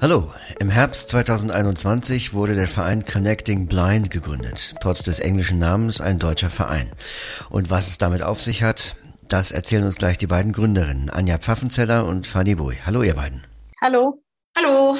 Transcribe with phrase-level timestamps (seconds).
[0.00, 4.74] Hallo, im Herbst 2021 wurde der Verein Connecting Blind gegründet.
[4.80, 6.90] Trotz des englischen Namens ein deutscher Verein.
[7.50, 8.96] Und was es damit auf sich hat,
[9.28, 12.76] das erzählen uns gleich die beiden Gründerinnen, Anja Pfaffenzeller und Fanny Bui.
[12.84, 13.46] Hallo ihr beiden.
[13.80, 14.22] Hallo.
[14.56, 14.96] Hallo.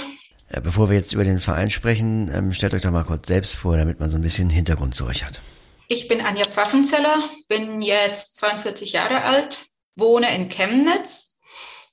[0.62, 3.77] Bevor wir jetzt über den Verein sprechen, ähm, stellt euch doch mal kurz selbst vor,
[3.77, 5.41] damit man so ein bisschen Hintergrund zu euch hat.
[5.89, 11.32] Ich bin Anja Pfaffenzeller, bin jetzt 42 Jahre alt, wohne in Chemnitz.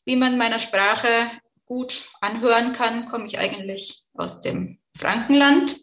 [0.09, 1.29] Wie man meiner Sprache
[1.65, 5.75] gut anhören kann, komme ich eigentlich aus dem Frankenland,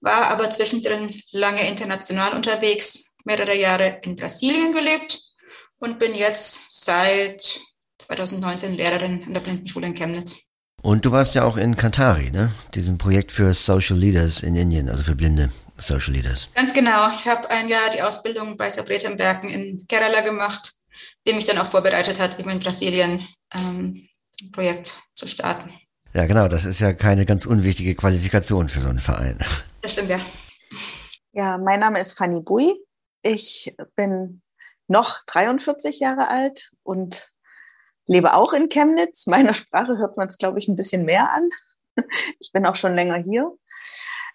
[0.00, 5.20] war aber zwischendrin lange international unterwegs, mehrere Jahre in Brasilien gelebt
[5.78, 7.60] und bin jetzt seit
[7.98, 10.48] 2019 Lehrerin an der Blindenschule in Chemnitz.
[10.82, 12.50] Und du warst ja auch in Kantari, ne?
[12.74, 16.48] Diesem Projekt für Social Leaders in Indien, also für blinde Social Leaders.
[16.56, 17.10] Ganz genau.
[17.10, 20.72] Ich habe ein Jahr die Ausbildung bei Sabretem Werken in Kerala gemacht,
[21.28, 24.08] die mich dann auch vorbereitet hat, eben in Brasilien ähm,
[24.52, 25.70] Projekt zu starten.
[26.14, 29.38] Ja, genau, das ist ja keine ganz unwichtige Qualifikation für so einen Verein.
[29.80, 30.20] Das stimmt, ja.
[31.32, 32.74] Ja, mein Name ist Fanny Bui.
[33.22, 34.42] Ich bin
[34.88, 37.30] noch 43 Jahre alt und
[38.06, 39.26] lebe auch in Chemnitz.
[39.26, 41.48] Meiner Sprache hört man es, glaube ich, ein bisschen mehr an.
[42.40, 43.52] Ich bin auch schon länger hier.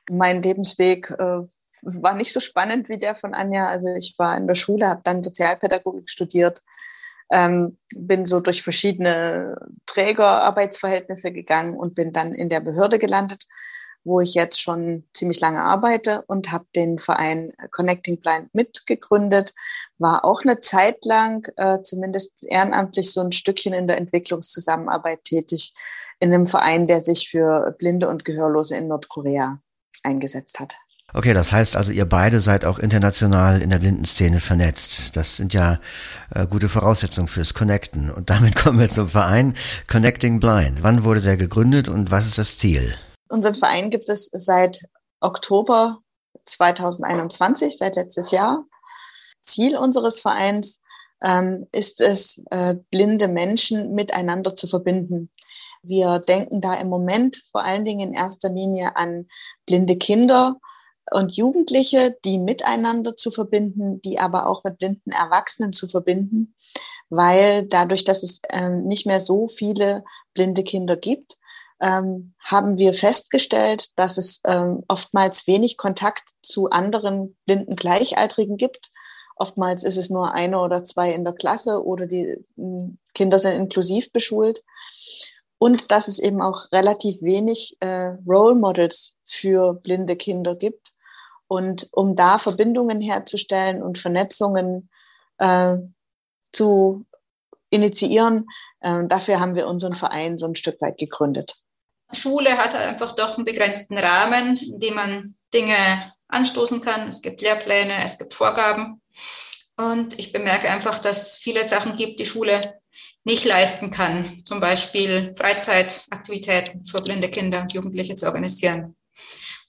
[0.10, 1.40] Mein Lebensweg äh,
[1.82, 3.68] war nicht so spannend wie der von Anja.
[3.68, 6.62] Also ich war in der Schule, habe dann Sozialpädagogik studiert,
[7.32, 13.46] ähm, bin so durch verschiedene Trägerarbeitsverhältnisse gegangen und bin dann in der Behörde gelandet,
[14.04, 19.54] wo ich jetzt schon ziemlich lange arbeite und habe den Verein Connecting Blind mitgegründet,
[19.98, 25.74] war auch eine Zeit lang äh, zumindest ehrenamtlich so ein Stückchen in der Entwicklungszusammenarbeit tätig
[26.20, 29.62] in einem Verein, der sich für Blinde und Gehörlose in Nordkorea
[30.04, 30.76] eingesetzt hat.
[31.14, 35.16] Okay, das heißt also, ihr beide seid auch international in der Blindenszene vernetzt.
[35.16, 35.80] Das sind ja
[36.36, 38.12] äh, gute Voraussetzungen fürs Connecten.
[38.12, 39.56] Und damit kommen wir zum Verein
[39.90, 40.84] Connecting Blind.
[40.84, 42.96] Wann wurde der gegründet und was ist das Ziel?
[43.30, 44.82] Unseren Verein gibt es seit
[45.22, 46.00] Oktober
[46.46, 48.66] 2021, seit letztes Jahr.
[49.44, 50.82] Ziel unseres Vereins
[51.24, 55.32] ähm, ist es, äh, blinde Menschen miteinander zu verbinden.
[55.84, 59.28] Wir denken da im Moment vor allen Dingen in erster Linie an
[59.66, 60.58] blinde Kinder
[61.12, 66.56] und Jugendliche, die miteinander zu verbinden, die aber auch mit blinden Erwachsenen zu verbinden,
[67.10, 70.04] weil dadurch, dass es ähm, nicht mehr so viele
[70.34, 71.38] blinde Kinder gibt,
[71.80, 78.92] ähm, haben wir festgestellt, dass es ähm, oftmals wenig Kontakt zu anderen blinden Gleichaltrigen gibt.
[79.36, 83.56] Oftmals ist es nur eine oder zwei in der Klasse oder die hm, Kinder sind
[83.56, 84.64] inklusiv beschult.
[85.60, 90.94] Und dass es eben auch relativ wenig äh, Role Models für blinde Kinder gibt.
[91.48, 94.90] Und um da Verbindungen herzustellen und Vernetzungen
[95.38, 95.78] äh,
[96.52, 97.06] zu
[97.70, 98.48] initiieren,
[98.82, 101.56] äh, dafür haben wir unseren Verein so ein Stück weit gegründet.
[102.14, 107.08] Schule hat einfach doch einen begrenzten Rahmen, in dem man Dinge anstoßen kann.
[107.08, 109.02] Es gibt Lehrpläne, es gibt Vorgaben.
[109.78, 112.80] Und ich bemerke einfach, dass es viele Sachen gibt, die Schule
[113.24, 114.42] nicht leisten kann.
[114.44, 118.97] Zum Beispiel Freizeitaktivitäten für blinde Kinder und Jugendliche zu organisieren.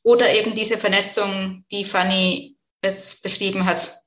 [0.03, 4.03] Oder eben diese Vernetzung, die Fanny jetzt beschrieben hat.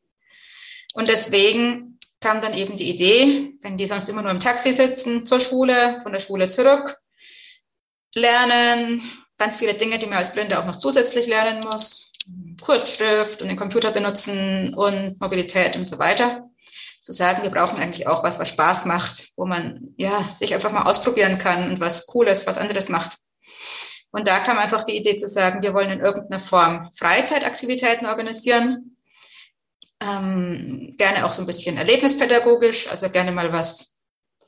[0.93, 5.25] Und deswegen kam dann eben die Idee, wenn die sonst immer nur im Taxi sitzen,
[5.25, 6.97] zur Schule, von der Schule zurück,
[8.15, 9.01] lernen,
[9.37, 12.11] ganz viele Dinge, die man als Blinde auch noch zusätzlich lernen muss,
[12.61, 16.47] Kurzschrift und den Computer benutzen und Mobilität und so weiter.
[16.99, 20.71] Zu sagen, wir brauchen eigentlich auch was, was Spaß macht, wo man ja sich einfach
[20.71, 23.17] mal ausprobieren kann und was Cooles, was anderes macht.
[24.11, 28.97] Und da kam einfach die Idee zu sagen, wir wollen in irgendeiner Form Freizeitaktivitäten organisieren.
[30.01, 33.99] Ähm, gerne auch so ein bisschen erlebnispädagogisch, also gerne mal was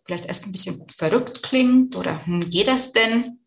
[0.05, 3.39] vielleicht erst ein bisschen verrückt klingt oder hm, geht das denn?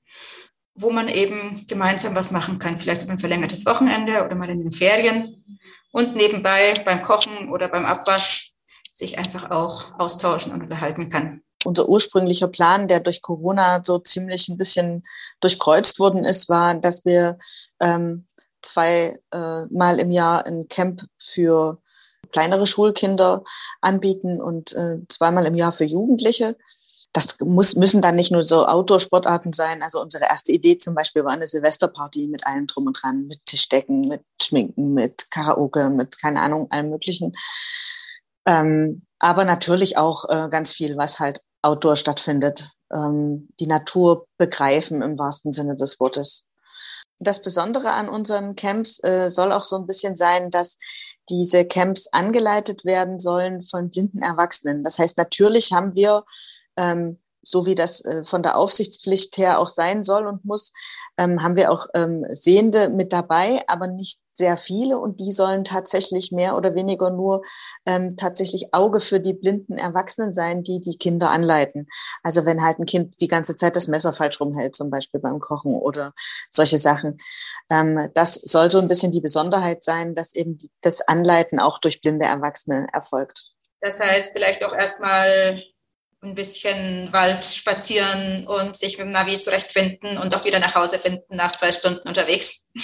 [0.75, 4.61] Wo man eben gemeinsam was machen kann, vielleicht über ein verlängertes Wochenende oder mal in
[4.61, 5.45] den Ferien
[5.91, 8.53] und nebenbei beim Kochen oder beim Abwasch
[8.93, 14.49] sich einfach auch austauschen und unterhalten kann unser ursprünglicher Plan, der durch Corona so ziemlich
[14.49, 15.07] ein bisschen
[15.41, 17.39] durchkreuzt worden ist, war, dass wir
[17.81, 18.27] ähm,
[18.63, 21.79] zwei äh, im Jahr ein Camp für
[22.33, 23.45] kleinere Schulkinder
[23.81, 26.57] anbieten und äh, zweimal im Jahr für Jugendliche.
[27.13, 29.83] Das muss, müssen dann nicht nur so Outdoor-Sportarten sein.
[29.83, 33.45] Also unsere erste Idee zum Beispiel war eine Silvesterparty mit allem drum und dran, mit
[33.47, 37.33] Tischdecken, mit Schminken, mit Karaoke, mit keine Ahnung, allem Möglichen.
[38.47, 42.71] Ähm, aber natürlich auch äh, ganz viel, was halt outdoor stattfindet.
[42.93, 46.47] Ähm, die Natur begreifen im wahrsten Sinne des Wortes.
[47.19, 50.79] Das Besondere an unseren Camps äh, soll auch so ein bisschen sein, dass
[51.29, 54.85] diese Camps angeleitet werden sollen von blinden Erwachsenen.
[54.85, 56.25] Das heißt, natürlich haben wir
[56.77, 60.73] ähm, so wie das äh, von der Aufsichtspflicht her auch sein soll und muss,
[61.17, 65.63] ähm, haben wir auch ähm, Sehende mit dabei, aber nicht sehr viele und die sollen
[65.63, 67.43] tatsächlich mehr oder weniger nur
[67.87, 71.87] ähm, tatsächlich Auge für die blinden Erwachsenen sein, die die Kinder anleiten.
[72.25, 75.39] Also wenn halt ein Kind die ganze Zeit das Messer falsch rumhält, zum Beispiel beim
[75.39, 76.15] Kochen oder
[76.51, 77.19] solche Sachen.
[77.69, 82.27] Das soll so ein bisschen die Besonderheit sein, dass eben das Anleiten auch durch blinde
[82.27, 83.45] Erwachsene erfolgt.
[83.81, 85.63] Das heißt, vielleicht auch erstmal
[86.23, 90.99] ein bisschen Wald spazieren und sich mit dem Navi zurechtfinden und auch wieder nach Hause
[90.99, 92.73] finden nach zwei Stunden unterwegs.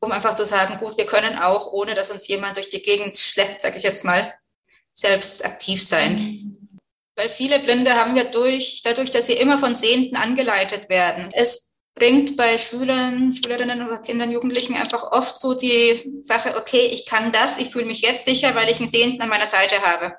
[0.00, 3.16] Um einfach zu sagen, gut, wir können auch, ohne dass uns jemand durch die Gegend
[3.16, 4.34] schleppt, sage ich jetzt mal,
[4.92, 6.58] selbst aktiv sein.
[7.16, 11.30] Weil viele Blinde haben ja durch, dadurch, dass sie immer von Sehenden angeleitet werden.
[11.32, 17.06] Es bringt bei Schülern, Schülerinnen oder Kindern, Jugendlichen einfach oft so die Sache, okay, ich
[17.06, 20.14] kann das, ich fühle mich jetzt sicher, weil ich einen Sehenden an meiner Seite habe.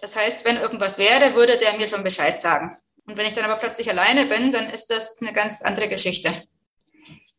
[0.00, 2.76] Das heißt, wenn irgendwas wäre, würde der mir einen Bescheid sagen.
[3.06, 6.44] Und wenn ich dann aber plötzlich alleine bin, dann ist das eine ganz andere Geschichte.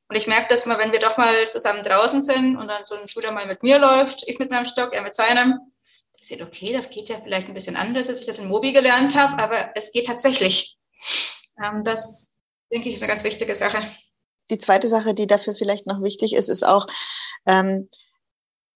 [0.09, 2.95] Und ich merke das mal, wenn wir doch mal zusammen draußen sind und dann so
[2.95, 5.59] ein Schüler mal mit mir läuft, ich mit meinem Stock, er mit seinem,
[6.15, 8.71] der sieht, okay, das geht ja vielleicht ein bisschen anders, als ich das in Mobi
[8.71, 10.77] gelernt habe, aber es geht tatsächlich.
[11.62, 12.38] Ähm, das,
[12.71, 13.92] denke ich, ist eine ganz wichtige Sache.
[14.50, 16.88] Die zweite Sache, die dafür vielleicht noch wichtig ist, ist auch,
[17.45, 17.89] ähm,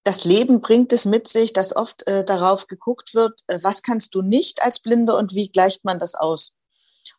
[0.03, 4.15] das Leben bringt es mit sich, dass oft äh, darauf geguckt wird, äh, was kannst
[4.15, 6.53] du nicht als Blinde und wie gleicht man das aus.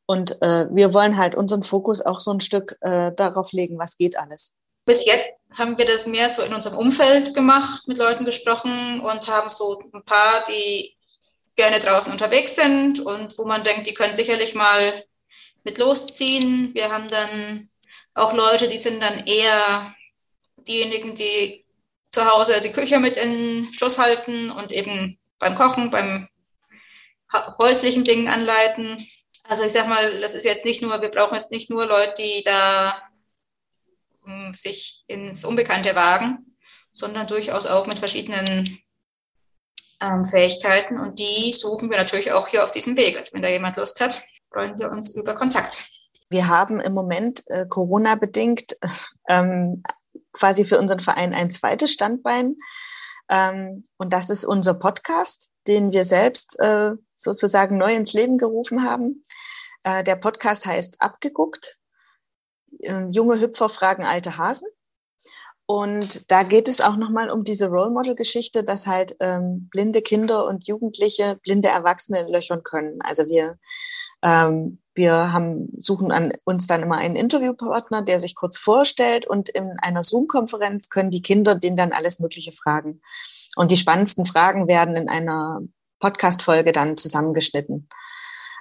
[0.07, 3.97] Und äh, wir wollen halt unseren Fokus auch so ein Stück äh, darauf legen, was
[3.97, 4.53] geht alles.
[4.85, 9.29] Bis jetzt haben wir das mehr so in unserem Umfeld gemacht, mit Leuten gesprochen und
[9.29, 10.97] haben so ein paar, die
[11.55, 15.05] gerne draußen unterwegs sind und wo man denkt, die können sicherlich mal
[15.63, 16.75] mit losziehen.
[16.75, 17.69] Wir haben dann
[18.15, 19.95] auch Leute, die sind dann eher
[20.67, 21.62] diejenigen, die
[22.13, 26.29] zu Hause die Küche mit in Schuss halten und eben beim Kochen, beim
[27.59, 29.07] häuslichen Dingen anleiten.
[29.45, 32.15] Also ich sag mal, das ist jetzt nicht nur, wir brauchen jetzt nicht nur Leute,
[32.19, 33.03] die da
[34.25, 36.57] hm, sich ins Unbekannte wagen,
[36.93, 38.79] sondern durchaus auch mit verschiedenen
[40.01, 40.99] ähm, Fähigkeiten.
[40.99, 43.19] Und die suchen wir natürlich auch hier auf diesem Weg.
[43.19, 44.23] Also wenn da jemand Lust hat,
[44.53, 45.85] freuen wir uns über Kontakt.
[46.29, 48.77] Wir haben im Moment äh, Corona-bedingt
[49.29, 49.83] ähm,
[50.33, 52.57] quasi für unseren Verein ein zweites Standbein.
[53.31, 58.85] Ähm, und das ist unser Podcast, den wir selbst äh, sozusagen neu ins Leben gerufen
[58.85, 59.25] haben.
[59.85, 61.79] Äh, der Podcast heißt Abgeguckt.
[62.81, 64.69] Äh, junge Hüpfer fragen alte Hasen.
[65.67, 70.03] Und da geht es auch nochmal um diese Role Model Geschichte, dass halt ähm, blinde
[70.03, 73.01] Kinder und Jugendliche blinde Erwachsene löchern können.
[73.01, 73.59] Also wir
[74.23, 79.49] ähm, wir haben, suchen an uns dann immer einen Interviewpartner, der sich kurz vorstellt und
[79.49, 83.01] in einer Zoom-Konferenz können die Kinder den dann alles Mögliche fragen.
[83.57, 85.61] Und die spannendsten Fragen werden in einer
[85.99, 87.89] Podcast-Folge dann zusammengeschnitten.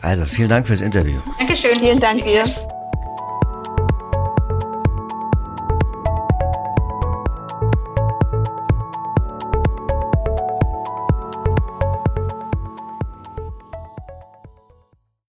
[0.00, 1.20] Also vielen Dank fürs Interview.
[1.38, 1.78] Dankeschön.
[1.78, 2.44] Vielen Dank dir.